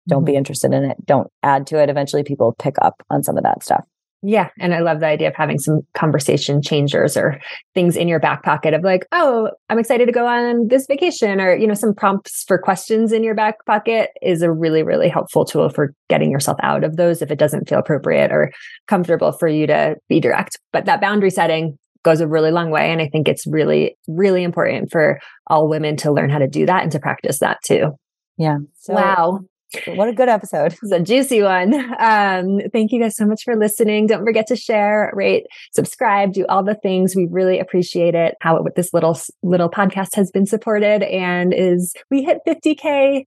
[0.08, 0.26] don't mm-hmm.
[0.26, 0.96] be interested in it.
[1.04, 1.88] Don't add to it.
[1.88, 3.84] Eventually people pick up on some of that stuff.
[4.24, 4.50] Yeah.
[4.60, 7.40] And I love the idea of having some conversation changers or
[7.74, 11.40] things in your back pocket of like, oh, I'm excited to go on this vacation
[11.40, 15.08] or, you know, some prompts for questions in your back pocket is a really, really
[15.08, 18.52] helpful tool for getting yourself out of those if it doesn't feel appropriate or
[18.86, 20.56] comfortable for you to be direct.
[20.72, 22.92] But that boundary setting goes a really long way.
[22.92, 26.64] And I think it's really, really important for all women to learn how to do
[26.66, 27.90] that and to practice that too.
[28.38, 28.58] Yeah.
[28.78, 29.40] So, wow.
[29.86, 30.76] What a good episode.
[30.82, 31.74] It's a juicy one.
[32.02, 34.06] Um, thank you guys so much for listening.
[34.06, 37.14] Don't forget to share, rate, subscribe, do all the things.
[37.14, 38.34] We really appreciate it.
[38.40, 43.24] How it, this little little podcast has been supported and is we hit 50k,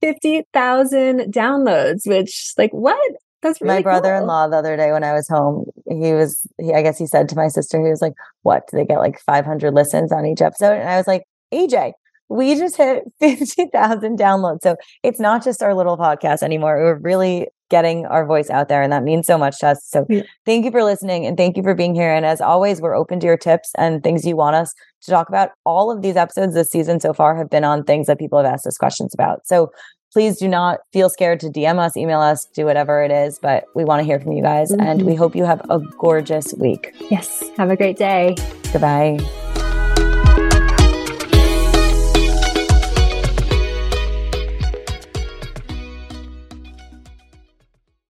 [0.00, 2.98] 50,000 downloads, which like what?
[3.42, 4.50] That's really my brother-in-law cool.
[4.50, 5.66] the other day when I was home.
[5.88, 8.64] He was, he, I guess he said to my sister, he was like, "What?
[8.70, 11.92] Do they get like 500 listens on each episode?" And I was like, "AJ,
[12.28, 14.62] we just hit 50,000 downloads.
[14.62, 16.76] So it's not just our little podcast anymore.
[16.76, 19.84] We're really getting our voice out there, and that means so much to us.
[19.84, 20.22] So yeah.
[20.46, 22.12] thank you for listening and thank you for being here.
[22.12, 25.28] And as always, we're open to your tips and things you want us to talk
[25.28, 25.50] about.
[25.64, 28.50] All of these episodes this season so far have been on things that people have
[28.50, 29.46] asked us questions about.
[29.46, 29.70] So
[30.12, 33.64] please do not feel scared to DM us, email us, do whatever it is, but
[33.74, 34.70] we want to hear from you guys.
[34.70, 34.80] Mm-hmm.
[34.80, 36.94] And we hope you have a gorgeous week.
[37.10, 37.44] Yes.
[37.58, 38.34] Have a great day.
[38.72, 39.18] Goodbye.